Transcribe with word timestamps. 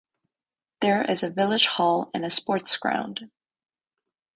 There 0.79 1.03
is 1.03 1.21
a 1.21 1.29
village 1.29 1.67
hall 1.67 2.09
and 2.15 2.25
a 2.25 2.31
sports 2.31 2.75
ground. 2.75 3.29